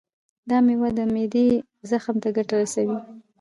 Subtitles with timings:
[0.49, 1.47] دا میوه د معدې
[1.89, 2.97] زخم ته ګټه رسوي.